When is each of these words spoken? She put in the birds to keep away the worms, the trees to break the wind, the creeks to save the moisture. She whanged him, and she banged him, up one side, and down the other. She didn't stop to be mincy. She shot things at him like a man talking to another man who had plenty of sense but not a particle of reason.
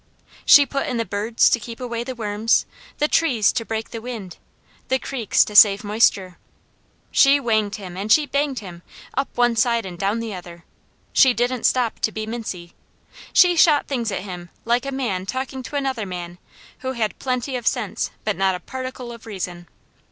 She 0.47 0.65
put 0.65 0.87
in 0.87 0.97
the 0.97 1.05
birds 1.05 1.47
to 1.51 1.59
keep 1.59 1.79
away 1.79 2.03
the 2.03 2.15
worms, 2.15 2.65
the 2.97 3.07
trees 3.07 3.51
to 3.51 3.63
break 3.63 3.91
the 3.91 4.01
wind, 4.01 4.37
the 4.87 4.97
creeks 4.97 5.45
to 5.45 5.55
save 5.55 5.83
the 5.83 5.87
moisture. 5.89 6.39
She 7.11 7.37
whanged 7.39 7.75
him, 7.75 7.95
and 7.95 8.11
she 8.11 8.25
banged 8.25 8.57
him, 8.61 8.81
up 9.13 9.29
one 9.37 9.55
side, 9.55 9.85
and 9.85 9.99
down 9.99 10.19
the 10.19 10.33
other. 10.33 10.65
She 11.13 11.35
didn't 11.35 11.65
stop 11.67 11.99
to 11.99 12.11
be 12.11 12.25
mincy. 12.25 12.73
She 13.31 13.55
shot 13.55 13.85
things 13.85 14.11
at 14.11 14.21
him 14.21 14.49
like 14.65 14.87
a 14.87 14.91
man 14.91 15.27
talking 15.27 15.61
to 15.61 15.75
another 15.75 16.07
man 16.07 16.39
who 16.79 16.93
had 16.93 17.19
plenty 17.19 17.55
of 17.55 17.67
sense 17.67 18.09
but 18.23 18.35
not 18.35 18.55
a 18.55 18.59
particle 18.59 19.11
of 19.11 19.27
reason. 19.27 19.67